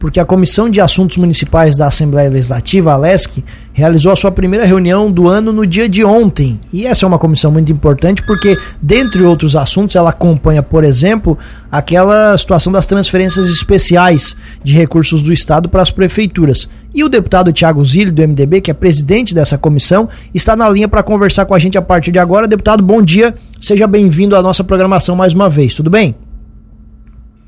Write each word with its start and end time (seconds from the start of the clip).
porque 0.00 0.18
a 0.18 0.24
Comissão 0.24 0.70
de 0.70 0.80
Assuntos 0.80 1.18
Municipais 1.18 1.76
da 1.76 1.86
Assembleia 1.86 2.30
Legislativa, 2.30 2.90
a 2.90 2.96
LESC, 2.96 3.44
realizou 3.70 4.10
a 4.10 4.16
sua 4.16 4.32
primeira 4.32 4.64
reunião 4.64 5.12
do 5.12 5.28
ano 5.28 5.52
no 5.52 5.66
dia 5.66 5.86
de 5.90 6.02
ontem. 6.02 6.58
E 6.72 6.86
essa 6.86 7.04
é 7.04 7.06
uma 7.06 7.18
comissão 7.18 7.52
muito 7.52 7.70
importante 7.70 8.24
porque, 8.24 8.58
dentre 8.80 9.22
outros 9.22 9.54
assuntos, 9.54 9.94
ela 9.94 10.08
acompanha, 10.08 10.62
por 10.62 10.84
exemplo, 10.84 11.38
aquela 11.70 12.36
situação 12.38 12.72
das 12.72 12.86
transferências 12.86 13.46
especiais 13.50 14.34
de 14.64 14.72
recursos 14.72 15.20
do 15.20 15.34
Estado 15.34 15.68
para 15.68 15.82
as 15.82 15.90
prefeituras. 15.90 16.66
E 16.94 17.04
o 17.04 17.08
deputado 17.08 17.52
Tiago 17.52 17.84
Zilli, 17.84 18.10
do 18.10 18.26
MDB, 18.26 18.62
que 18.62 18.70
é 18.70 18.74
presidente 18.74 19.34
dessa 19.34 19.58
comissão, 19.58 20.08
está 20.32 20.56
na 20.56 20.68
linha 20.70 20.88
para 20.88 21.02
conversar 21.02 21.44
com 21.44 21.54
a 21.54 21.58
gente 21.58 21.76
a 21.76 21.82
partir 21.82 22.10
de 22.10 22.18
agora. 22.18 22.48
Deputado, 22.48 22.82
bom 22.82 23.02
dia. 23.02 23.34
Seja 23.60 23.86
bem-vindo 23.86 24.34
à 24.34 24.42
nossa 24.42 24.64
programação 24.64 25.14
mais 25.14 25.34
uma 25.34 25.50
vez. 25.50 25.74
Tudo 25.74 25.90
bem? 25.90 26.14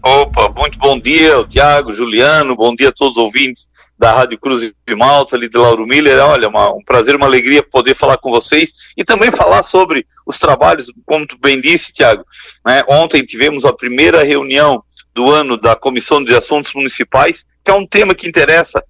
Opa, 0.04 0.52
muito 0.58 0.80
bom 0.80 0.98
dia, 0.98 1.44
Tiago, 1.48 1.94
Juliano, 1.94 2.56
bom 2.56 2.74
dia 2.74 2.88
a 2.88 2.92
todos 2.92 3.18
os 3.18 3.22
ouvintes 3.22 3.68
da 3.96 4.12
Rádio 4.12 4.36
Cruz 4.36 4.60
de 4.60 4.94
Malta, 4.96 5.36
ali 5.36 5.48
de 5.48 5.56
Lauro 5.56 5.86
Miller. 5.86 6.18
Olha, 6.18 6.48
uma, 6.48 6.74
um 6.74 6.82
prazer, 6.84 7.14
uma 7.14 7.26
alegria 7.26 7.62
poder 7.62 7.94
falar 7.94 8.16
com 8.16 8.28
vocês 8.28 8.72
e 8.96 9.04
também 9.04 9.30
falar 9.30 9.62
sobre 9.62 10.04
os 10.26 10.40
trabalhos, 10.40 10.92
como 11.06 11.24
tu 11.24 11.38
bem 11.38 11.60
disse, 11.60 11.92
Tiago. 11.92 12.26
Né? 12.66 12.82
Ontem 12.88 13.24
tivemos 13.24 13.64
a 13.64 13.72
primeira 13.72 14.24
reunião 14.24 14.82
do 15.14 15.30
ano 15.30 15.56
da 15.56 15.76
Comissão 15.76 16.24
de 16.24 16.34
Assuntos 16.34 16.74
Municipais, 16.74 17.46
que 17.64 17.70
é 17.70 17.74
um 17.74 17.86
tema 17.86 18.12
que 18.12 18.26
interessa 18.26 18.82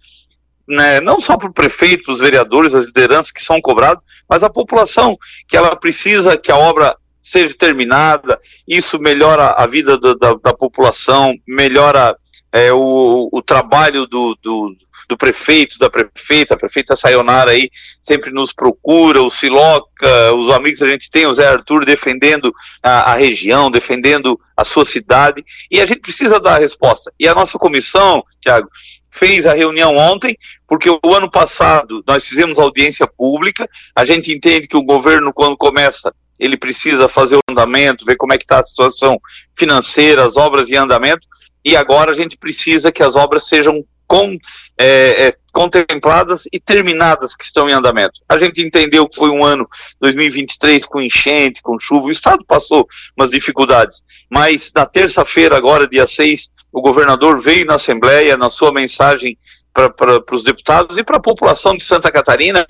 né, 0.67 0.99
não 0.99 1.21
só 1.21 1.37
para 1.37 1.51
o 1.51 1.53
prefeito, 1.53 2.11
os 2.11 2.21
vereadores, 2.21 2.75
as 2.75 2.87
lideranças 2.87 3.31
que 3.31 3.43
são 3.43 3.61
cobrados, 3.61 4.03
mas 4.27 4.43
a 4.43 4.49
população, 4.49 5.19
que 5.47 5.59
ela 5.59 5.77
precisa 5.77 6.39
que 6.39 6.51
a 6.51 6.57
obra 6.57 6.97
seja 7.33 7.55
terminada, 7.55 8.39
isso 8.69 8.99
melhora 8.99 9.55
a 9.57 9.67
vida 9.67 9.99
da, 9.99 10.15
da, 10.15 10.35
da 10.35 10.53
população, 10.53 11.35
melhora 11.49 12.15
é, 12.53 12.71
o, 12.73 13.31
o 13.33 13.43
trabalho 13.43 14.07
do, 14.07 14.37
do, 14.43 14.77
do, 15.09 15.17
prefeito, 15.17 15.79
da 15.79 15.89
prefeita, 15.89 16.53
a 16.53 16.57
prefeita 16.59 16.95
Sayonara 16.95 17.53
aí 17.53 17.71
sempre 18.03 18.31
nos 18.31 18.53
procura, 18.53 19.23
o 19.23 19.31
Siloca, 19.31 20.35
os 20.35 20.51
amigos 20.51 20.81
que 20.81 20.85
a 20.85 20.91
gente 20.91 21.11
tem, 21.11 21.27
o 21.27 21.33
Zé 21.33 21.49
Arthur 21.49 21.87
defendendo 21.87 22.53
a, 22.83 23.13
a, 23.13 23.15
região, 23.15 23.71
defendendo 23.71 24.39
a 24.55 24.65
sua 24.65 24.85
cidade, 24.85 25.43
e 25.71 25.81
a 25.81 25.87
gente 25.87 26.01
precisa 26.01 26.39
dar 26.39 26.57
a 26.57 26.61
resposta. 26.61 27.11
E 27.19 27.27
a 27.27 27.35
nossa 27.35 27.59
comissão, 27.59 28.23
Tiago, 28.43 28.69
fez 29.11 29.47
a 29.47 29.55
reunião 29.55 29.97
ontem, 29.97 30.37
porque 30.67 30.91
o 30.91 31.15
ano 31.15 31.31
passado 31.31 32.03
nós 32.07 32.27
fizemos 32.27 32.59
audiência 32.59 33.07
pública, 33.07 33.69
a 33.95 34.05
gente 34.05 34.33
entende 34.33 34.69
que 34.69 34.77
o 34.77 34.83
governo, 34.83 35.33
quando 35.33 35.57
começa 35.57 36.13
ele 36.39 36.57
precisa 36.57 37.09
fazer 37.09 37.37
o 37.37 37.41
andamento, 37.51 38.05
ver 38.05 38.17
como 38.17 38.33
é 38.33 38.39
que 38.39 38.45
está 38.45 38.61
a 38.61 38.65
situação 38.65 39.21
financeira, 39.59 40.25
as 40.25 40.37
obras 40.37 40.69
em 40.71 40.77
andamento, 40.77 41.27
e 41.65 41.77
agora 41.77 42.11
a 42.11 42.15
gente 42.15 42.37
precisa 42.37 42.91
que 42.91 43.03
as 43.03 43.15
obras 43.15 43.47
sejam 43.47 43.85
com, 44.13 44.37
é, 44.79 45.29
é, 45.29 45.37
contempladas 45.53 46.45
e 46.53 46.61
terminadas 46.61 47.35
que 47.35 47.45
estão 47.45 47.67
em 47.67 47.73
andamento. 47.73 48.21
A 48.29 48.37
gente 48.37 48.61
entendeu 48.61 49.09
que 49.09 49.17
foi 49.17 49.31
um 49.31 49.43
ano 49.43 49.67
2023 50.01 50.85
com 50.85 51.01
enchente, 51.01 51.63
com 51.63 51.79
chuva, 51.79 52.09
o 52.09 52.11
Estado 52.11 52.45
passou 52.45 52.87
umas 53.17 53.31
dificuldades, 53.31 54.03
mas 54.31 54.71
na 54.75 54.85
terça-feira, 54.85 55.57
agora, 55.57 55.89
dia 55.89 56.07
6, 56.07 56.51
o 56.71 56.83
governador 56.83 57.41
veio 57.41 57.65
na 57.65 57.77
Assembleia, 57.77 58.37
na 58.37 58.51
sua 58.51 58.71
mensagem 58.71 59.39
para 59.73 60.23
os 60.31 60.45
deputados 60.45 60.99
e 60.99 61.05
para 61.05 61.17
a 61.17 61.23
população 61.23 61.75
de 61.75 61.83
Santa 61.83 62.11
Catarina, 62.11 62.67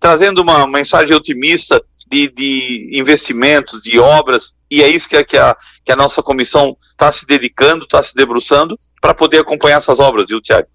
trazendo 0.00 0.40
uma 0.40 0.66
mensagem 0.66 1.14
otimista 1.14 1.82
de, 2.10 2.30
de 2.30 2.90
investimentos, 2.98 3.82
de 3.82 3.98
obras, 3.98 4.52
e 4.70 4.82
é 4.82 4.88
isso 4.88 5.08
que, 5.08 5.16
é, 5.16 5.24
que, 5.24 5.36
a, 5.36 5.56
que 5.84 5.92
a 5.92 5.96
nossa 5.96 6.22
comissão 6.22 6.76
está 6.90 7.10
se 7.12 7.26
dedicando, 7.26 7.84
está 7.84 8.02
se 8.02 8.14
debruçando 8.14 8.76
para 9.00 9.14
poder 9.14 9.38
acompanhar 9.38 9.78
essas 9.78 10.00
obras, 10.00 10.26
viu, 10.28 10.40
Tiago? 10.40 10.68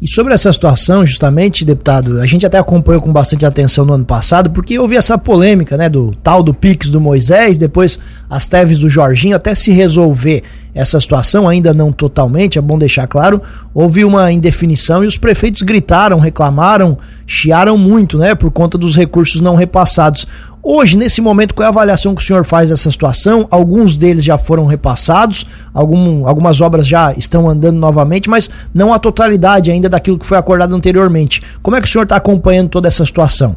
E 0.00 0.08
sobre 0.08 0.32
essa 0.32 0.50
situação, 0.50 1.04
justamente, 1.04 1.64
deputado, 1.64 2.20
a 2.20 2.26
gente 2.26 2.46
até 2.46 2.58
acompanhou 2.58 3.02
com 3.02 3.12
bastante 3.12 3.44
atenção 3.44 3.84
no 3.84 3.92
ano 3.92 4.04
passado, 4.04 4.50
porque 4.50 4.78
houve 4.78 4.96
essa 4.96 5.18
polêmica, 5.18 5.76
né, 5.76 5.90
do 5.90 6.14
tal 6.22 6.42
do 6.42 6.54
Pix 6.54 6.88
do 6.88 7.00
Moisés, 7.00 7.58
depois 7.58 7.98
as 8.28 8.48
teves 8.48 8.78
do 8.78 8.88
Jorginho, 8.88 9.36
até 9.36 9.54
se 9.54 9.72
resolver 9.72 10.42
essa 10.74 10.98
situação, 11.00 11.46
ainda 11.46 11.74
não 11.74 11.92
totalmente, 11.92 12.58
é 12.58 12.62
bom 12.62 12.78
deixar 12.78 13.06
claro, 13.06 13.42
houve 13.74 14.04
uma 14.04 14.30
indefinição 14.32 15.04
e 15.04 15.06
os 15.06 15.18
prefeitos 15.18 15.62
gritaram, 15.62 16.18
reclamaram, 16.18 16.96
chiaram 17.26 17.76
muito, 17.76 18.16
né, 18.16 18.34
por 18.34 18.50
conta 18.50 18.78
dos 18.78 18.96
recursos 18.96 19.40
não 19.40 19.54
repassados. 19.54 20.26
Hoje, 20.62 20.98
nesse 20.98 21.22
momento, 21.22 21.54
qual 21.54 21.64
é 21.64 21.66
a 21.66 21.70
avaliação 21.70 22.14
que 22.14 22.20
o 22.20 22.24
senhor 22.24 22.44
faz 22.44 22.68
dessa 22.68 22.90
situação? 22.90 23.48
Alguns 23.50 23.96
deles 23.96 24.22
já 24.22 24.36
foram 24.36 24.66
repassados, 24.66 25.46
algum, 25.72 26.28
algumas 26.28 26.60
obras 26.60 26.86
já 26.86 27.12
estão 27.14 27.48
andando 27.48 27.78
novamente, 27.78 28.28
mas 28.28 28.50
não 28.74 28.92
a 28.92 28.98
totalidade 28.98 29.70
ainda 29.70 29.88
daquilo 29.88 30.18
que 30.18 30.26
foi 30.26 30.36
acordado 30.36 30.74
anteriormente. 30.74 31.42
Como 31.62 31.76
é 31.76 31.80
que 31.80 31.86
o 31.86 31.90
senhor 31.90 32.04
está 32.04 32.16
acompanhando 32.16 32.68
toda 32.68 32.88
essa 32.88 33.06
situação? 33.06 33.56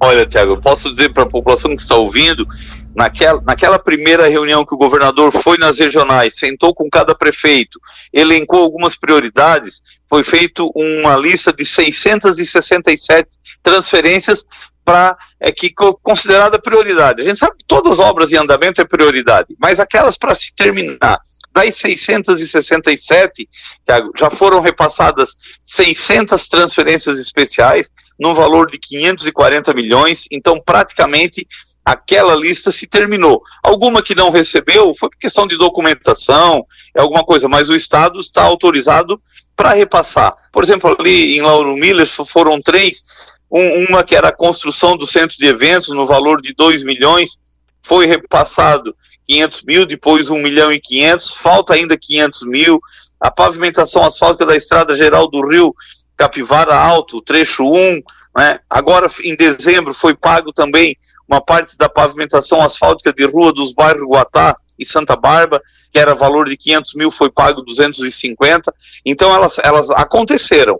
Olha, 0.00 0.26
Tiago, 0.26 0.52
eu 0.52 0.60
posso 0.60 0.94
dizer 0.94 1.12
para 1.14 1.22
a 1.22 1.28
população 1.28 1.74
que 1.74 1.82
está 1.82 1.96
ouvindo, 1.96 2.46
naquela, 2.94 3.40
naquela 3.40 3.78
primeira 3.78 4.28
reunião 4.28 4.66
que 4.66 4.74
o 4.74 4.78
governador 4.78 5.32
foi 5.32 5.56
nas 5.56 5.78
regionais, 5.78 6.38
sentou 6.38 6.74
com 6.74 6.90
cada 6.90 7.14
prefeito, 7.14 7.80
elencou 8.12 8.62
algumas 8.62 8.96
prioridades, 8.96 9.80
foi 10.08 10.22
feito 10.22 10.70
uma 10.74 11.16
lista 11.16 11.52
de 11.52 11.64
667 11.64 13.28
transferências 13.62 14.44
para 14.88 15.18
é 15.38 15.52
que 15.52 15.70
considerada 16.02 16.58
prioridade. 16.58 17.20
A 17.20 17.24
gente 17.24 17.38
sabe 17.38 17.58
que 17.58 17.64
todas 17.66 17.92
as 17.92 17.98
obras 17.98 18.32
em 18.32 18.38
andamento 18.38 18.80
é 18.80 18.86
prioridade, 18.86 19.54
mas 19.60 19.78
aquelas 19.78 20.16
para 20.16 20.34
se 20.34 20.50
terminar. 20.56 21.20
Das 21.52 21.76
667, 21.76 23.46
Thiago, 23.84 24.12
já 24.16 24.30
foram 24.30 24.60
repassadas 24.60 25.36
600 25.66 26.48
transferências 26.48 27.18
especiais 27.18 27.90
num 28.18 28.32
valor 28.32 28.70
de 28.70 28.78
540 28.78 29.74
milhões, 29.74 30.24
então 30.30 30.58
praticamente 30.58 31.46
aquela 31.84 32.34
lista 32.34 32.72
se 32.72 32.86
terminou. 32.86 33.42
Alguma 33.62 34.02
que 34.02 34.14
não 34.14 34.30
recebeu 34.30 34.94
foi 34.98 35.10
questão 35.20 35.46
de 35.46 35.58
documentação, 35.58 36.64
é 36.96 37.02
alguma 37.02 37.22
coisa, 37.22 37.46
mas 37.46 37.68
o 37.68 37.76
Estado 37.76 38.18
está 38.20 38.42
autorizado 38.42 39.20
para 39.54 39.74
repassar. 39.74 40.34
Por 40.50 40.64
exemplo, 40.64 40.96
ali 40.98 41.36
em 41.36 41.42
Lauro 41.42 41.76
Miller 41.76 42.06
foram 42.26 42.58
três 42.62 43.02
um, 43.50 43.86
uma 43.86 44.04
que 44.04 44.14
era 44.14 44.28
a 44.28 44.36
construção 44.36 44.96
do 44.96 45.06
centro 45.06 45.36
de 45.36 45.46
eventos 45.46 45.88
no 45.88 46.06
valor 46.06 46.40
de 46.40 46.54
2 46.54 46.82
milhões, 46.82 47.38
foi 47.82 48.06
repassado 48.06 48.94
500 49.26 49.62
mil, 49.62 49.86
depois 49.86 50.30
1 50.30 50.38
milhão 50.38 50.72
e 50.72 50.80
500, 50.80 51.34
falta 51.34 51.74
ainda 51.74 51.96
500 51.96 52.42
mil. 52.44 52.80
A 53.20 53.30
pavimentação 53.30 54.04
asfáltica 54.04 54.46
da 54.46 54.56
estrada 54.56 54.94
geral 54.94 55.28
do 55.28 55.46
Rio 55.46 55.74
Capivara 56.16 56.74
Alto, 56.74 57.20
trecho 57.20 57.64
1, 57.64 58.02
né? 58.36 58.60
agora 58.68 59.08
em 59.22 59.36
dezembro 59.36 59.92
foi 59.92 60.14
pago 60.14 60.52
também 60.52 60.96
uma 61.28 61.40
parte 61.40 61.76
da 61.76 61.88
pavimentação 61.88 62.62
asfáltica 62.62 63.12
de 63.12 63.26
rua 63.26 63.52
dos 63.52 63.72
bairros 63.72 64.08
Guatá 64.08 64.56
e 64.78 64.86
Santa 64.86 65.14
Bárbara, 65.14 65.62
que 65.92 65.98
era 65.98 66.14
valor 66.14 66.48
de 66.48 66.56
500 66.56 66.94
mil, 66.94 67.10
foi 67.10 67.30
pago 67.30 67.62
250. 67.62 68.72
Então 69.04 69.34
elas, 69.34 69.58
elas 69.58 69.90
aconteceram. 69.90 70.78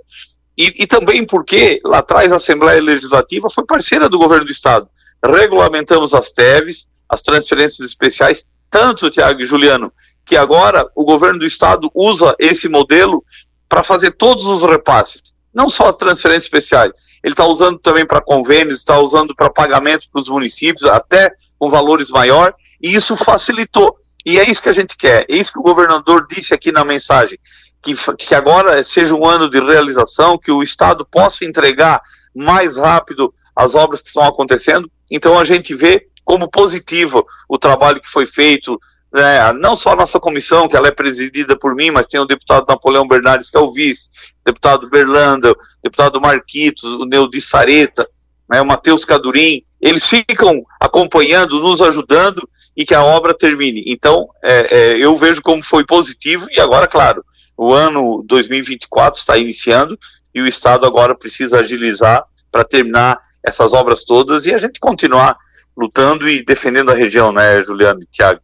E, 0.58 0.82
e 0.82 0.86
também 0.88 1.24
porque 1.24 1.80
lá 1.84 1.98
atrás 1.98 2.32
a 2.32 2.36
Assembleia 2.36 2.82
Legislativa 2.82 3.48
foi 3.48 3.64
parceira 3.64 4.08
do 4.08 4.18
governo 4.18 4.44
do 4.44 4.50
Estado. 4.50 4.88
Regulamentamos 5.24 6.12
as 6.12 6.32
TEVs, 6.32 6.88
as 7.08 7.22
transferências 7.22 7.88
especiais, 7.88 8.44
tanto, 8.68 9.08
Tiago 9.08 9.40
e 9.40 9.46
Juliano, 9.46 9.92
que 10.26 10.36
agora 10.36 10.84
o 10.96 11.04
governo 11.04 11.38
do 11.38 11.46
Estado 11.46 11.88
usa 11.94 12.34
esse 12.40 12.68
modelo 12.68 13.24
para 13.68 13.84
fazer 13.84 14.10
todos 14.10 14.46
os 14.46 14.64
repasses, 14.64 15.22
não 15.54 15.68
só 15.68 15.90
as 15.90 15.96
transferências 15.96 16.46
especiais. 16.46 16.90
Ele 17.22 17.32
está 17.34 17.46
usando 17.46 17.78
também 17.78 18.04
para 18.04 18.20
convênios, 18.20 18.78
está 18.78 18.98
usando 18.98 19.36
para 19.36 19.50
pagamentos 19.50 20.08
para 20.08 20.20
os 20.20 20.28
municípios, 20.28 20.84
até 20.84 21.32
com 21.56 21.70
valores 21.70 22.10
maior, 22.10 22.52
e 22.82 22.96
isso 22.96 23.16
facilitou. 23.16 23.96
E 24.26 24.38
é 24.40 24.50
isso 24.50 24.62
que 24.62 24.68
a 24.68 24.74
gente 24.74 24.96
quer, 24.96 25.24
é 25.28 25.36
isso 25.36 25.52
que 25.52 25.58
o 25.60 25.62
governador 25.62 26.26
disse 26.28 26.52
aqui 26.52 26.72
na 26.72 26.84
mensagem 26.84 27.38
que, 27.82 27.94
que 28.16 28.34
agora 28.34 28.82
seja 28.84 29.14
um 29.14 29.24
ano 29.24 29.48
de 29.48 29.60
realização, 29.60 30.38
que 30.38 30.50
o 30.50 30.62
Estado 30.62 31.06
possa 31.10 31.44
entregar 31.44 32.00
mais 32.34 32.78
rápido 32.78 33.32
as 33.54 33.74
obras 33.74 34.00
que 34.00 34.08
estão 34.08 34.24
acontecendo. 34.24 34.90
Então 35.10 35.38
a 35.38 35.44
gente 35.44 35.74
vê 35.74 36.06
como 36.24 36.48
positivo 36.48 37.26
o 37.48 37.58
trabalho 37.58 38.00
que 38.00 38.10
foi 38.10 38.26
feito, 38.26 38.78
né, 39.12 39.52
não 39.54 39.74
só 39.74 39.92
a 39.92 39.96
nossa 39.96 40.20
comissão, 40.20 40.68
que 40.68 40.76
ela 40.76 40.88
é 40.88 40.92
presidida 40.92 41.58
por 41.58 41.74
mim, 41.74 41.90
mas 41.90 42.06
tem 42.06 42.20
o 42.20 42.26
deputado 42.26 42.66
Napoleão 42.68 43.08
Bernardes, 43.08 43.50
que 43.50 43.56
é 43.56 43.60
o 43.60 43.72
vice, 43.72 44.08
deputado 44.44 44.88
Berlanda, 44.88 45.54
deputado 45.82 46.20
Marquitos, 46.20 46.84
o 46.84 47.04
Neudi 47.06 47.40
Sareta, 47.40 48.06
né, 48.48 48.60
o 48.60 48.66
Matheus 48.66 49.04
Cadurim, 49.04 49.62
eles 49.80 50.06
ficam 50.06 50.62
acompanhando, 50.80 51.60
nos 51.60 51.80
ajudando 51.80 52.48
e 52.76 52.84
que 52.84 52.94
a 52.94 53.02
obra 53.02 53.32
termine. 53.32 53.84
Então, 53.86 54.28
é, 54.42 54.76
é, 54.76 54.98
eu 54.98 55.16
vejo 55.16 55.40
como 55.42 55.64
foi 55.64 55.84
positivo 55.84 56.46
e 56.50 56.60
agora, 56.60 56.86
claro, 56.86 57.24
o 57.58 57.74
ano 57.74 58.22
2024 58.24 59.18
está 59.18 59.36
iniciando 59.36 59.98
e 60.32 60.40
o 60.40 60.46
Estado 60.46 60.86
agora 60.86 61.12
precisa 61.12 61.58
agilizar 61.58 62.24
para 62.52 62.64
terminar 62.64 63.18
essas 63.44 63.74
obras 63.74 64.04
todas 64.04 64.46
e 64.46 64.54
a 64.54 64.58
gente 64.58 64.78
continuar 64.78 65.36
lutando 65.76 66.28
e 66.28 66.44
defendendo 66.44 66.92
a 66.92 66.94
região, 66.94 67.32
né, 67.32 67.60
Juliano 67.62 68.00
e 68.02 68.06
Tiago? 68.06 68.40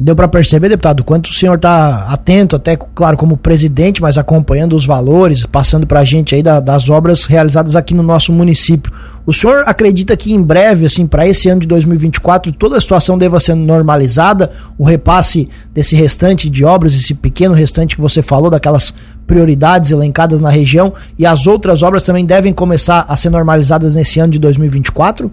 Deu 0.00 0.14
para 0.14 0.28
perceber, 0.28 0.68
deputado, 0.68 1.02
quanto 1.02 1.26
o 1.26 1.34
senhor 1.34 1.56
está 1.56 2.04
atento, 2.04 2.54
até 2.54 2.76
claro, 2.76 3.16
como 3.16 3.36
presidente, 3.36 4.00
mas 4.00 4.16
acompanhando 4.16 4.76
os 4.76 4.86
valores, 4.86 5.44
passando 5.44 5.88
para 5.88 5.98
a 5.98 6.04
gente 6.04 6.36
aí 6.36 6.42
da, 6.42 6.60
das 6.60 6.88
obras 6.88 7.24
realizadas 7.24 7.74
aqui 7.74 7.94
no 7.94 8.02
nosso 8.02 8.32
município. 8.32 8.92
O 9.26 9.32
senhor 9.32 9.64
acredita 9.66 10.16
que 10.16 10.32
em 10.32 10.40
breve, 10.40 10.86
assim, 10.86 11.04
para 11.04 11.26
esse 11.26 11.48
ano 11.48 11.62
de 11.62 11.66
2024, 11.66 12.52
toda 12.52 12.76
a 12.76 12.80
situação 12.80 13.18
deva 13.18 13.40
ser 13.40 13.56
normalizada? 13.56 14.52
O 14.78 14.84
repasse 14.84 15.48
desse 15.74 15.96
restante 15.96 16.48
de 16.48 16.64
obras, 16.64 16.94
esse 16.94 17.12
pequeno 17.12 17.54
restante 17.54 17.96
que 17.96 18.02
você 18.02 18.22
falou, 18.22 18.50
daquelas 18.50 18.94
prioridades 19.26 19.90
elencadas 19.90 20.40
na 20.40 20.48
região, 20.48 20.92
e 21.18 21.26
as 21.26 21.48
outras 21.48 21.82
obras 21.82 22.04
também 22.04 22.24
devem 22.24 22.52
começar 22.52 23.04
a 23.08 23.16
ser 23.16 23.30
normalizadas 23.30 23.96
nesse 23.96 24.20
ano 24.20 24.32
de 24.32 24.38
2024? 24.38 25.30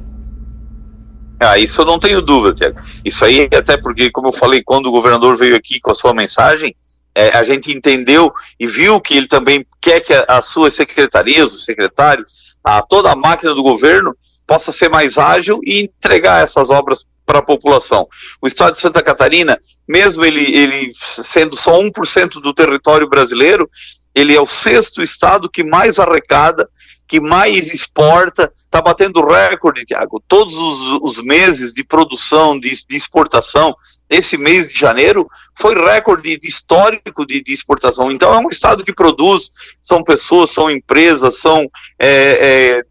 Ah, 1.45 1.57
isso 1.57 1.81
eu 1.81 1.85
não 1.85 1.99
tenho 1.99 2.21
dúvida, 2.21 2.55
Tiago. 2.55 2.79
Isso 3.03 3.23
aí, 3.23 3.47
até 3.53 3.77
porque, 3.77 4.09
como 4.09 4.29
eu 4.29 4.33
falei, 4.33 4.63
quando 4.63 4.87
o 4.87 4.91
governador 4.91 5.37
veio 5.37 5.55
aqui 5.55 5.79
com 5.79 5.91
a 5.91 5.95
sua 5.95 6.13
mensagem, 6.13 6.75
é, 7.13 7.29
a 7.29 7.43
gente 7.43 7.71
entendeu 7.71 8.33
e 8.59 8.67
viu 8.67 8.99
que 8.99 9.15
ele 9.15 9.27
também 9.27 9.65
quer 9.81 10.01
que 10.01 10.13
as 10.27 10.47
suas 10.47 10.73
secretarias, 10.73 11.53
os 11.53 11.63
secretários, 11.63 12.55
a, 12.63 12.81
toda 12.81 13.11
a 13.11 13.15
máquina 13.15 13.53
do 13.53 13.63
governo 13.63 14.15
possa 14.45 14.71
ser 14.71 14.89
mais 14.89 15.17
ágil 15.17 15.61
e 15.63 15.83
entregar 15.83 16.43
essas 16.43 16.69
obras 16.69 17.05
para 17.25 17.39
a 17.39 17.43
população. 17.43 18.07
O 18.41 18.47
estado 18.47 18.73
de 18.73 18.79
Santa 18.79 19.01
Catarina, 19.01 19.59
mesmo 19.87 20.23
ele, 20.25 20.55
ele 20.55 20.91
sendo 20.95 21.55
só 21.55 21.81
1% 21.81 22.41
do 22.41 22.53
território 22.53 23.09
brasileiro, 23.09 23.69
ele 24.13 24.35
é 24.35 24.41
o 24.41 24.45
sexto 24.45 25.01
estado 25.01 25.49
que 25.49 25.63
mais 25.63 25.99
arrecada 25.99 26.69
que 27.07 27.19
mais 27.19 27.71
exporta, 27.71 28.51
está 28.57 28.81
batendo 28.81 29.25
recorde, 29.25 29.85
Tiago. 29.85 30.23
Todos 30.27 30.55
os, 30.55 30.99
os, 31.01 31.23
meses 31.23 31.71
de 31.71 31.83
produção, 31.83 32.59
de, 32.59 32.71
de, 32.71 32.95
exportação, 32.95 33.75
esse 34.09 34.37
mês 34.37 34.67
de 34.69 34.79
janeiro 34.79 35.27
foi 35.59 35.75
recorde 35.75 36.39
histórico 36.43 37.25
de, 37.25 37.43
de, 37.43 37.53
exportação. 37.53 38.11
Então 38.11 38.33
é 38.33 38.39
um 38.39 38.49
estado 38.49 38.83
que 38.83 38.93
produz, 38.93 39.49
são 39.81 40.03
pessoas, 40.03 40.51
são 40.51 40.69
empresas, 40.69 41.39
são. 41.39 41.69
É, 41.99 42.79
é, 42.79 42.81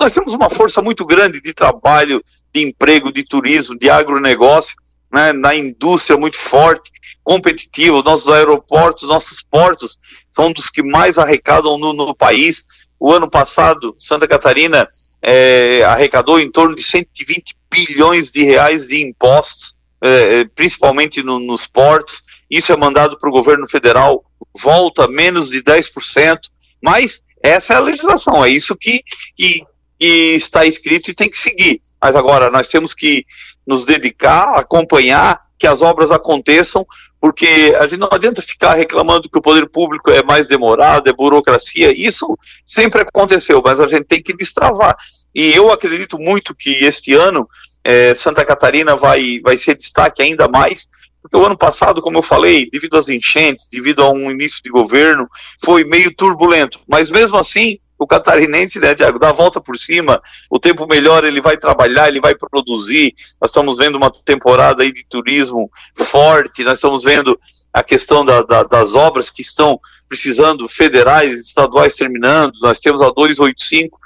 nós 0.00 0.12
temos 0.12 0.32
uma 0.34 0.48
força 0.48 0.80
muito 0.80 1.04
grande 1.04 1.40
de 1.40 1.52
trabalho, 1.52 2.22
de 2.54 2.62
emprego, 2.62 3.12
de 3.12 3.24
turismo, 3.24 3.76
de 3.76 3.90
agronegócio, 3.90 4.76
né, 5.12 5.32
na 5.32 5.54
indústria 5.54 6.16
muito 6.16 6.36
forte, 6.36 6.90
competitiva. 7.24 8.02
Nossos 8.02 8.28
aeroportos, 8.28 9.08
nossos 9.08 9.42
portos 9.42 9.98
são 10.34 10.52
dos 10.52 10.70
que 10.70 10.82
mais 10.82 11.18
arrecadam 11.18 11.76
no, 11.76 11.92
no 11.92 12.14
país. 12.14 12.64
O 12.98 13.12
ano 13.12 13.30
passado, 13.30 13.94
Santa 13.98 14.26
Catarina 14.26 14.88
é, 15.22 15.82
arrecadou 15.84 16.40
em 16.40 16.50
torno 16.50 16.74
de 16.74 16.82
120 16.82 17.56
bilhões 17.70 18.30
de 18.30 18.42
reais 18.42 18.86
de 18.86 19.02
impostos, 19.02 19.74
é, 20.02 20.40
é, 20.40 20.44
principalmente 20.44 21.22
no, 21.22 21.38
nos 21.38 21.66
portos. 21.66 22.22
Isso 22.50 22.72
é 22.72 22.76
mandado 22.76 23.18
para 23.18 23.28
o 23.28 23.32
governo 23.32 23.68
federal, 23.68 24.24
volta 24.60 25.06
menos 25.08 25.48
de 25.48 25.62
10%, 25.62 26.38
mas 26.82 27.22
essa 27.42 27.74
é 27.74 27.76
a 27.76 27.80
legislação, 27.80 28.44
é 28.44 28.50
isso 28.50 28.76
que, 28.76 29.02
que, 29.36 29.62
que 29.98 30.34
está 30.34 30.64
escrito 30.64 31.10
e 31.10 31.14
tem 31.14 31.28
que 31.28 31.38
seguir. 31.38 31.80
Mas 32.00 32.16
agora 32.16 32.50
nós 32.50 32.68
temos 32.68 32.94
que 32.94 33.24
nos 33.66 33.84
dedicar, 33.84 34.54
acompanhar 34.54 35.40
que 35.58 35.66
as 35.66 35.82
obras 35.82 36.10
aconteçam, 36.10 36.86
porque 37.20 37.74
a 37.78 37.86
gente 37.86 37.98
não 37.98 38.08
adianta 38.10 38.40
ficar 38.40 38.74
reclamando 38.74 39.28
que 39.28 39.38
o 39.38 39.42
poder 39.42 39.68
público 39.68 40.10
é 40.10 40.22
mais 40.22 40.46
demorado, 40.46 41.08
é 41.08 41.12
burocracia, 41.12 41.92
isso 41.92 42.38
sempre 42.66 43.02
aconteceu, 43.02 43.60
mas 43.64 43.80
a 43.80 43.86
gente 43.86 44.04
tem 44.04 44.22
que 44.22 44.36
destravar. 44.36 44.96
E 45.34 45.52
eu 45.52 45.72
acredito 45.72 46.18
muito 46.18 46.54
que 46.54 46.70
este 46.84 47.14
ano 47.14 47.48
é, 47.84 48.14
Santa 48.14 48.44
Catarina 48.44 48.96
vai, 48.96 49.40
vai 49.42 49.56
ser 49.56 49.76
destaque 49.76 50.22
ainda 50.22 50.46
mais, 50.46 50.88
porque 51.20 51.36
o 51.36 51.44
ano 51.44 51.58
passado, 51.58 52.00
como 52.00 52.18
eu 52.18 52.22
falei, 52.22 52.68
devido 52.70 52.96
às 52.96 53.08
enchentes, 53.08 53.68
devido 53.70 54.02
a 54.02 54.10
um 54.10 54.30
início 54.30 54.62
de 54.62 54.70
governo, 54.70 55.28
foi 55.64 55.84
meio 55.84 56.14
turbulento, 56.14 56.80
mas 56.88 57.10
mesmo 57.10 57.36
assim 57.36 57.78
o 57.98 58.06
catarinense, 58.06 58.78
né, 58.78 58.94
Diago, 58.94 59.18
dá 59.18 59.30
a 59.30 59.32
volta 59.32 59.60
por 59.60 59.76
cima, 59.76 60.22
o 60.48 60.58
tempo 60.58 60.86
melhor, 60.86 61.24
ele 61.24 61.40
vai 61.40 61.56
trabalhar, 61.56 62.08
ele 62.08 62.20
vai 62.20 62.34
produzir. 62.34 63.12
Nós 63.40 63.50
estamos 63.50 63.76
vendo 63.76 63.96
uma 63.96 64.10
temporada 64.10 64.84
aí 64.84 64.92
de 64.92 65.04
turismo 65.04 65.68
forte, 65.96 66.62
nós 66.62 66.78
estamos 66.78 67.02
vendo 67.02 67.38
a 67.72 67.82
questão 67.82 68.24
da, 68.24 68.42
da, 68.42 68.62
das 68.62 68.94
obras 68.94 69.30
que 69.30 69.42
estão 69.42 69.80
precisando, 70.08 70.68
federais, 70.68 71.40
estaduais 71.40 71.96
terminando. 71.96 72.52
Nós 72.62 72.78
temos 72.78 73.02
a 73.02 73.10
285, 73.10 73.98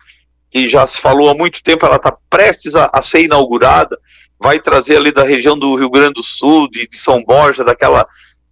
que 0.50 0.66
já 0.66 0.86
se 0.86 0.98
falou 0.98 1.28
há 1.28 1.34
muito 1.34 1.62
tempo, 1.62 1.84
ela 1.84 1.96
está 1.96 2.16
prestes 2.30 2.74
a, 2.74 2.90
a, 2.92 3.02
ser 3.02 3.22
inaugurada, 3.24 3.98
vai 4.40 4.58
trazer 4.58 4.96
ali 4.96 5.12
da 5.12 5.22
região 5.22 5.58
do 5.58 5.74
Rio 5.76 5.90
Grande 5.90 6.14
do 6.14 6.22
Sul, 6.22 6.68
de, 6.68 6.88
de 6.88 6.96
São 6.96 7.22
Borja, 7.22 7.62
daquela, 7.62 8.06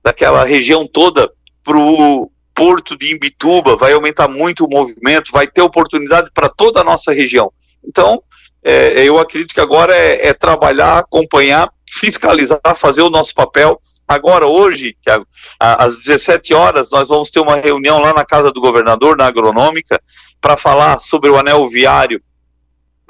daquela 0.05 0.45
região 0.45 0.87
toda, 0.87 1.31
para 1.65 1.79
o 1.79 2.31
porto 2.61 2.95
de 2.95 3.11
Imbituba, 3.11 3.75
vai 3.75 3.95
aumentar 3.95 4.29
muito 4.29 4.67
o 4.67 4.69
movimento, 4.69 5.33
vai 5.33 5.47
ter 5.47 5.63
oportunidade 5.63 6.31
para 6.35 6.47
toda 6.47 6.83
a 6.83 6.85
nossa 6.85 7.11
região. 7.11 7.51
Então, 7.83 8.23
é, 8.63 9.03
eu 9.03 9.19
acredito 9.19 9.55
que 9.55 9.61
agora 9.63 9.97
é, 9.97 10.29
é, 10.29 10.35
trabalhar, 10.35 10.99
acompanhar, 10.99 11.71
fiscalizar, 11.91 12.61
fazer 12.77 13.01
o 13.01 13.09
nosso 13.09 13.35
papel. 13.35 13.81
Agora, 14.07 14.47
hoje, 14.47 14.95
Thiago, 15.03 15.27
às 15.59 16.01
17 16.01 16.53
horas, 16.53 16.91
nós 16.91 17.09
vamos 17.09 17.31
ter 17.31 17.41
uma 17.41 17.57
reunião 17.57 17.99
lá 17.99 18.13
na 18.13 18.27
casa 18.27 18.53
do 18.53 18.61
governador, 18.61 19.17
na 19.17 19.25
agronômica, 19.25 19.99
para 20.39 20.55
falar 20.55 20.99
sobre 20.99 21.31
o 21.31 21.39
anel 21.39 21.67
viário 21.67 22.21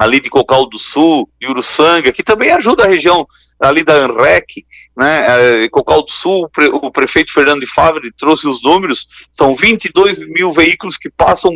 ali 0.01 0.19
de 0.19 0.31
Cocal 0.31 0.67
do 0.67 0.79
Sul, 0.79 1.29
de 1.39 1.47
Uruçanga, 1.47 2.11
que 2.11 2.23
também 2.23 2.51
ajuda 2.51 2.85
a 2.85 2.89
região 2.89 3.29
ali 3.61 3.85
da 3.85 3.93
ANREC, 3.93 4.65
né, 4.97 5.65
é, 5.65 5.69
Cocal 5.69 6.03
do 6.03 6.11
Sul, 6.11 6.51
o 6.83 6.91
prefeito 6.91 7.31
Fernando 7.31 7.61
de 7.61 7.67
Favre 7.67 8.11
trouxe 8.17 8.49
os 8.49 8.63
números, 8.63 9.07
são 9.37 9.55
22 9.55 10.19
mil 10.21 10.55
veículos 10.55 10.97
que 10.97 11.11
passam 11.11 11.53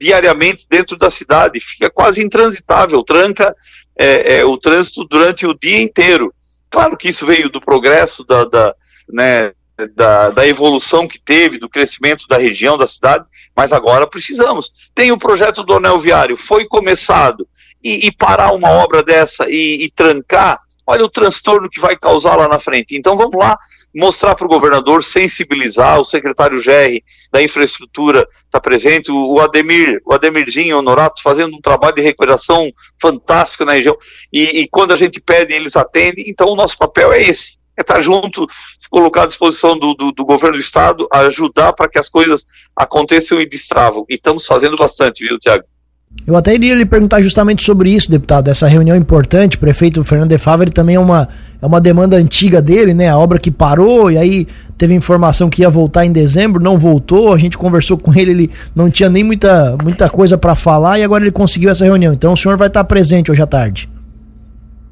diariamente 0.00 0.68
dentro 0.70 0.96
da 0.96 1.10
cidade, 1.10 1.58
fica 1.58 1.90
quase 1.90 2.24
intransitável, 2.24 3.02
tranca 3.02 3.56
é, 3.98 4.36
é, 4.36 4.44
o 4.44 4.56
trânsito 4.56 5.04
durante 5.04 5.44
o 5.44 5.52
dia 5.52 5.82
inteiro. 5.82 6.32
Claro 6.70 6.96
que 6.96 7.08
isso 7.08 7.26
veio 7.26 7.50
do 7.50 7.60
progresso, 7.60 8.24
da, 8.24 8.44
da, 8.44 8.74
né, 9.12 9.50
da, 9.96 10.30
da, 10.30 10.46
evolução 10.46 11.08
que 11.08 11.18
teve, 11.18 11.58
do 11.58 11.68
crescimento 11.68 12.24
da 12.28 12.38
região, 12.38 12.78
da 12.78 12.86
cidade, 12.86 13.24
mas 13.56 13.72
agora 13.72 14.06
precisamos. 14.06 14.70
Tem 14.94 15.10
o 15.10 15.18
projeto 15.18 15.64
do 15.64 15.74
anel 15.74 15.98
viário, 15.98 16.36
foi 16.36 16.64
começado, 16.66 17.48
e, 17.82 18.06
e 18.06 18.12
parar 18.12 18.52
uma 18.52 18.70
obra 18.70 19.02
dessa 19.02 19.48
e, 19.48 19.84
e 19.84 19.90
trancar, 19.90 20.60
olha 20.86 21.04
o 21.04 21.10
transtorno 21.10 21.68
que 21.70 21.80
vai 21.80 21.96
causar 21.96 22.36
lá 22.36 22.48
na 22.48 22.58
frente. 22.58 22.96
Então 22.96 23.16
vamos 23.16 23.38
lá 23.38 23.58
mostrar 23.94 24.34
para 24.34 24.46
o 24.46 24.48
governador, 24.48 25.02
sensibilizar, 25.02 26.00
o 26.00 26.04
secretário 26.04 26.58
GR 26.58 27.02
da 27.32 27.42
infraestrutura 27.42 28.26
está 28.44 28.60
presente, 28.60 29.10
o 29.10 29.40
Ademir, 29.40 30.00
o 30.04 30.14
Ademirzinho 30.14 30.78
Honorato 30.78 31.22
fazendo 31.22 31.56
um 31.56 31.60
trabalho 31.60 31.96
de 31.96 32.02
recuperação 32.02 32.70
fantástico 33.00 33.64
na 33.64 33.72
região, 33.72 33.96
e, 34.32 34.60
e 34.60 34.68
quando 34.68 34.92
a 34.92 34.96
gente 34.96 35.20
pede, 35.20 35.52
eles 35.52 35.76
atendem, 35.76 36.24
então 36.28 36.48
o 36.48 36.56
nosso 36.56 36.78
papel 36.78 37.12
é 37.12 37.20
esse, 37.20 37.58
é 37.76 37.80
estar 37.80 38.00
junto, 38.00 38.46
colocar 38.90 39.24
à 39.24 39.26
disposição 39.26 39.76
do, 39.76 39.94
do, 39.94 40.12
do 40.12 40.24
governo 40.24 40.56
do 40.56 40.60
estado, 40.60 41.08
ajudar 41.12 41.72
para 41.72 41.88
que 41.88 41.98
as 41.98 42.08
coisas 42.08 42.44
aconteçam 42.76 43.40
e 43.40 43.48
destravam, 43.48 44.04
e 44.08 44.14
estamos 44.14 44.46
fazendo 44.46 44.76
bastante, 44.76 45.26
viu, 45.26 45.38
Tiago? 45.38 45.64
Eu 46.26 46.36
até 46.36 46.54
iria 46.54 46.74
lhe 46.74 46.84
perguntar 46.84 47.22
justamente 47.22 47.62
sobre 47.62 47.90
isso, 47.90 48.10
deputado. 48.10 48.48
Essa 48.48 48.68
reunião 48.68 48.96
importante, 48.96 49.56
o 49.56 49.60
prefeito 49.60 50.04
Fernando 50.04 50.30
de 50.30 50.38
Favre 50.38 50.70
também 50.70 50.96
é 50.96 51.00
uma, 51.00 51.28
é 51.60 51.66
uma 51.66 51.80
demanda 51.80 52.16
antiga 52.16 52.60
dele, 52.60 52.92
né? 52.92 53.08
A 53.08 53.16
obra 53.16 53.38
que 53.38 53.50
parou 53.50 54.10
e 54.10 54.18
aí 54.18 54.46
teve 54.76 54.94
informação 54.94 55.48
que 55.48 55.62
ia 55.62 55.70
voltar 55.70 56.04
em 56.04 56.12
dezembro, 56.12 56.62
não 56.62 56.76
voltou. 56.76 57.32
A 57.32 57.38
gente 57.38 57.56
conversou 57.56 57.96
com 57.96 58.12
ele, 58.12 58.30
ele 58.30 58.50
não 58.74 58.90
tinha 58.90 59.08
nem 59.08 59.24
muita, 59.24 59.76
muita 59.82 60.10
coisa 60.10 60.36
para 60.36 60.54
falar 60.54 60.98
e 60.98 61.04
agora 61.04 61.24
ele 61.24 61.32
conseguiu 61.32 61.70
essa 61.70 61.84
reunião. 61.84 62.12
Então 62.12 62.32
o 62.32 62.36
senhor 62.36 62.56
vai 62.56 62.68
estar 62.68 62.84
presente 62.84 63.30
hoje 63.30 63.42
à 63.42 63.46
tarde. 63.46 63.88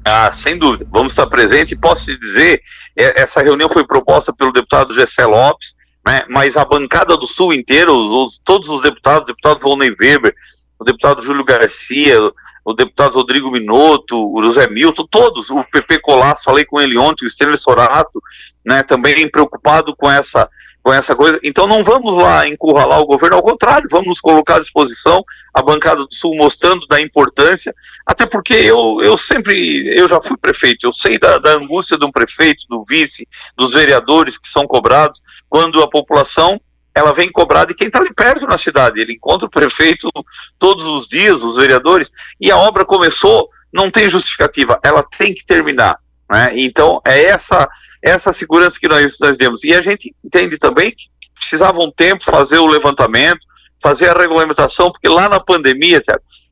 Ah, 0.03 0.31
sem 0.33 0.57
dúvida. 0.57 0.87
Vamos 0.91 1.11
estar 1.11 1.27
presente 1.27 1.75
posso 1.75 2.05
te 2.05 2.17
dizer, 2.19 2.61
é, 2.97 3.21
essa 3.21 3.41
reunião 3.41 3.69
foi 3.69 3.85
proposta 3.85 4.33
pelo 4.33 4.51
deputado 4.51 4.93
Gessé 4.93 5.25
Lopes, 5.25 5.75
né? 6.05 6.23
Mas 6.29 6.57
a 6.57 6.65
bancada 6.65 7.15
do 7.15 7.27
Sul 7.27 7.53
inteira, 7.53 7.91
os, 7.91 8.11
os, 8.11 8.41
todos 8.43 8.69
os 8.69 8.81
deputados, 8.81 9.27
deputado 9.27 9.59
Volney 9.61 9.93
Weber, 9.99 10.33
o 10.79 10.83
deputado 10.83 11.21
Júlio 11.21 11.43
Garcia, 11.43 12.17
o 12.63 12.73
deputado 12.73 13.15
Rodrigo 13.15 13.51
Minotto, 13.51 14.15
o 14.15 14.41
José 14.43 14.67
Milton, 14.69 15.05
todos, 15.09 15.49
o 15.49 15.63
PP 15.63 15.99
Colasso, 15.99 16.45
falei 16.45 16.63
com 16.63 16.79
ele 16.79 16.97
ontem, 16.97 17.25
o 17.25 17.27
Stanley 17.27 17.57
Sorato, 17.57 18.21
né, 18.65 18.83
também 18.83 19.29
preocupado 19.29 19.95
com 19.95 20.09
essa, 20.09 20.49
com 20.81 20.93
essa 20.93 21.15
coisa. 21.15 21.39
Então 21.43 21.67
não 21.67 21.83
vamos 21.83 22.15
lá 22.15 22.47
encurralar 22.47 22.99
o 22.99 23.05
governo, 23.05 23.37
ao 23.37 23.43
contrário, 23.43 23.89
vamos 23.91 24.07
nos 24.07 24.21
colocar 24.21 24.57
à 24.57 24.59
disposição, 24.59 25.23
a 25.53 25.61
bancada 25.61 26.05
do 26.05 26.13
Sul 26.13 26.35
mostrando 26.35 26.85
da 26.87 27.01
importância, 27.01 27.73
até 28.05 28.25
porque 28.25 28.53
eu, 28.53 29.01
eu 29.01 29.17
sempre, 29.17 29.87
eu 29.97 30.07
já 30.07 30.21
fui 30.21 30.37
prefeito, 30.37 30.85
eu 30.85 30.93
sei 30.93 31.17
da, 31.17 31.37
da 31.39 31.53
angústia 31.53 31.97
de 31.97 32.05
um 32.05 32.11
prefeito, 32.11 32.65
do 32.69 32.83
vice, 32.87 33.27
dos 33.57 33.73
vereadores 33.73 34.37
que 34.37 34.47
são 34.47 34.65
cobrados, 34.67 35.21
quando 35.49 35.81
a 35.81 35.89
população 35.89 36.59
ela 36.99 37.13
vem 37.13 37.31
cobrar 37.31 37.65
de 37.65 37.73
quem 37.73 37.87
está 37.87 37.99
ali 37.99 38.13
perto 38.13 38.45
na 38.45 38.57
cidade. 38.57 38.99
Ele 38.99 39.13
encontra 39.13 39.47
o 39.47 39.49
prefeito 39.49 40.09
todos 40.57 40.85
os 40.85 41.07
dias, 41.07 41.41
os 41.41 41.55
vereadores, 41.55 42.11
e 42.39 42.51
a 42.51 42.57
obra 42.57 42.83
começou, 42.83 43.49
não 43.71 43.89
tem 43.89 44.09
justificativa, 44.09 44.79
ela 44.83 45.01
tem 45.01 45.33
que 45.33 45.45
terminar. 45.45 45.97
Né? 46.29 46.51
Então, 46.55 47.01
é 47.05 47.23
essa, 47.23 47.69
essa 48.01 48.33
segurança 48.33 48.77
que 48.79 48.87
nós, 48.87 49.17
nós 49.19 49.37
demos. 49.37 49.63
E 49.63 49.73
a 49.73 49.81
gente 49.81 50.13
entende 50.23 50.57
também 50.57 50.91
que 50.91 51.05
precisava 51.35 51.79
um 51.79 51.89
tempo 51.89 52.25
fazer 52.25 52.57
o 52.57 52.67
levantamento, 52.67 53.47
fazer 53.81 54.09
a 54.09 54.19
regulamentação, 54.19 54.91
porque 54.91 55.07
lá 55.07 55.29
na 55.29 55.39
pandemia, 55.39 56.01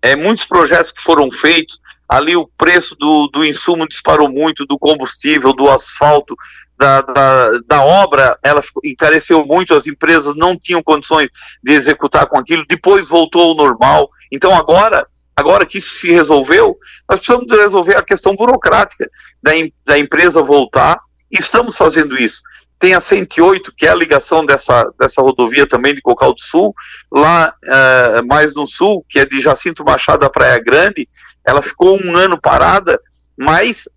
é, 0.02 0.16
muitos 0.16 0.46
projetos 0.46 0.94
que 0.94 1.04
foram 1.04 1.30
feitos, 1.30 1.78
ali 2.08 2.38
o 2.38 2.50
preço 2.58 2.96
do, 2.96 3.28
do 3.28 3.44
insumo 3.44 3.86
disparou 3.86 4.30
muito, 4.30 4.66
do 4.66 4.80
combustível, 4.80 5.52
do 5.52 5.70
asfalto, 5.70 6.38
da, 6.78 7.02
da, 7.02 7.50
da, 7.66 7.84
obra, 7.84 8.38
ela 8.44 8.62
encareceu 8.84 9.44
muito, 9.46 9.74
as 9.74 9.88
empresas 9.88 10.36
não 10.36 10.58
tinham 10.58 10.84
condições 10.84 11.30
de 11.64 11.74
executar 11.74 12.28
com 12.28 12.40
aquilo, 12.40 12.66
depois 12.68 13.08
voltou 13.08 13.50
ao 13.50 13.56
normal. 13.56 14.10
Então 14.32 14.56
agora, 14.56 15.08
agora 15.36 15.66
que 15.66 15.80
isso 15.80 15.96
se 15.96 16.12
resolveu, 16.12 16.78
nós 17.10 17.20
precisamos 17.20 17.52
resolver 17.52 17.98
a 17.98 18.04
questão 18.04 18.36
burocrática 18.36 19.10
da, 19.42 19.52
da 19.86 19.98
empresa 19.98 20.42
voltar, 20.44 21.00
e 21.32 21.40
estamos 21.40 21.76
fazendo 21.76 22.16
isso. 22.16 22.42
Tem 22.80 22.94
a 22.94 23.02
108, 23.02 23.74
que 23.76 23.88
é 23.88 23.90
a 23.90 23.96
ligação 23.96 24.46
dessa, 24.46 24.88
dessa 25.00 25.22
rodovia 25.22 25.68
também 25.68 25.96
de 25.96 26.02
Cocal 26.02 26.34
do 26.34 26.42
Sul, 26.42 26.76
lá 27.12 27.54
uh, 27.64 28.28
mais 28.28 28.54
no 28.54 28.68
sul, 28.68 29.04
que 29.10 29.20
é 29.20 29.26
de 29.26 29.40
Jacinto 29.40 29.84
Machado 29.84 30.26
à 30.26 30.30
Praia 30.30 30.60
Grande, 30.64 31.10
ela 31.44 31.62
ficou 31.62 32.00
um 32.00 32.16
ano 32.16 32.40
parada, 32.40 33.00
mas 33.38 33.88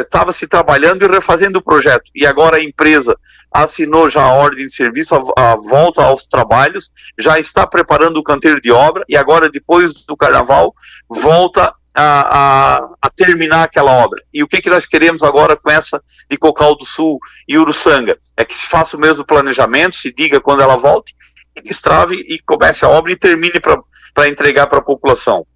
estava 0.00 0.30
uh, 0.30 0.32
se 0.32 0.46
trabalhando 0.46 1.04
e 1.04 1.08
refazendo 1.08 1.58
o 1.58 1.62
projeto. 1.62 2.10
E 2.14 2.26
agora 2.26 2.56
a 2.56 2.62
empresa 2.62 3.16
assinou 3.52 4.08
já 4.08 4.22
a 4.22 4.34
ordem 4.34 4.66
de 4.66 4.74
serviço, 4.74 5.14
a, 5.14 5.52
a, 5.52 5.56
volta 5.56 6.02
aos 6.02 6.26
trabalhos, 6.26 6.90
já 7.18 7.38
está 7.38 7.66
preparando 7.66 8.18
o 8.18 8.22
canteiro 8.22 8.60
de 8.60 8.72
obra 8.72 9.04
e 9.08 9.16
agora, 9.16 9.48
depois 9.48 9.94
do 10.04 10.16
carnaval, 10.16 10.74
volta 11.08 11.72
a, 11.94 12.76
a, 12.76 12.88
a, 13.02 13.10
terminar 13.10 13.64
aquela 13.64 13.92
obra. 13.92 14.22
E 14.32 14.42
o 14.42 14.48
que, 14.48 14.60
que 14.60 14.70
nós 14.70 14.86
queremos 14.86 15.22
agora 15.22 15.56
com 15.56 15.70
essa 15.70 16.02
de 16.30 16.36
Cocal 16.36 16.76
do 16.76 16.84
Sul 16.84 17.18
e 17.46 17.58
Uruçanga? 17.58 18.16
É 18.36 18.44
que 18.44 18.54
se 18.54 18.66
faça 18.66 18.96
o 18.96 19.00
mesmo 19.00 19.24
planejamento, 19.24 19.96
se 19.96 20.12
diga 20.12 20.40
quando 20.40 20.62
ela 20.62 20.76
volte, 20.76 21.14
e 21.56 21.62
destrave 21.62 22.14
e 22.14 22.38
comece 22.40 22.84
a 22.84 22.88
obra 22.88 23.12
e 23.12 23.16
termine 23.16 23.60
para 23.60 24.28
entregar 24.28 24.66
para 24.66 24.78
a 24.78 24.82
população. 24.82 25.46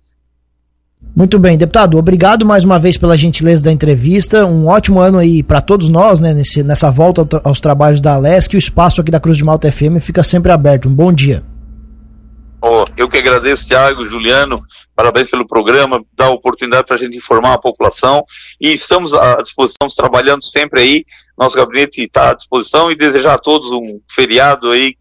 Muito 1.14 1.38
bem, 1.38 1.58
deputado, 1.58 1.98
obrigado 1.98 2.46
mais 2.46 2.64
uma 2.64 2.78
vez 2.78 2.96
pela 2.96 3.18
gentileza 3.18 3.64
da 3.64 3.72
entrevista. 3.72 4.46
Um 4.46 4.66
ótimo 4.66 4.98
ano 4.98 5.18
aí 5.18 5.42
para 5.42 5.60
todos 5.60 5.88
nós, 5.88 6.20
né, 6.20 6.32
nesse, 6.32 6.62
nessa 6.62 6.90
volta 6.90 7.26
aos 7.44 7.60
trabalhos 7.60 8.00
da 8.00 8.14
Alesc. 8.14 8.54
O 8.54 8.58
espaço 8.58 9.00
aqui 9.00 9.10
da 9.10 9.20
Cruz 9.20 9.36
de 9.36 9.44
Malta 9.44 9.70
FM 9.70 10.00
fica 10.00 10.22
sempre 10.22 10.50
aberto. 10.50 10.88
Um 10.88 10.94
bom 10.94 11.12
dia. 11.12 11.42
Oh, 12.64 12.84
eu 12.96 13.08
que 13.08 13.18
agradeço, 13.18 13.66
Tiago, 13.66 14.06
Juliano, 14.06 14.62
parabéns 14.94 15.28
pelo 15.28 15.44
programa, 15.44 16.00
dá 16.16 16.30
oportunidade 16.30 16.86
para 16.86 16.94
a 16.94 16.98
gente 16.98 17.16
informar 17.16 17.54
a 17.54 17.58
população 17.58 18.24
e 18.60 18.72
estamos 18.72 19.12
à 19.12 19.34
disposição, 19.42 19.88
trabalhando 19.96 20.44
sempre 20.44 20.80
aí, 20.80 21.04
nosso 21.36 21.56
gabinete 21.56 22.02
está 22.02 22.30
à 22.30 22.34
disposição 22.34 22.88
e 22.88 22.94
desejar 22.94 23.34
a 23.34 23.38
todos 23.38 23.72
um 23.72 24.00
feriado 24.08 24.70
aí 24.70 24.94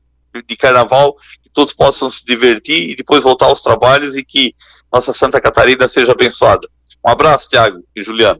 de 0.47 0.57
carnaval, 0.57 1.15
todos 1.53 1.73
possam 1.73 2.09
se 2.09 2.25
divertir 2.25 2.89
e 2.89 2.95
depois 2.95 3.23
voltar 3.23 3.47
aos 3.47 3.61
trabalhos 3.61 4.15
e 4.15 4.23
que 4.23 4.55
nossa 4.91 5.13
Santa 5.13 5.39
Catarina 5.39 5.87
seja 5.87 6.11
abençoada. 6.11 6.67
Um 7.05 7.09
abraço, 7.09 7.49
Tiago 7.49 7.83
e 7.95 8.03
Juliano. 8.03 8.39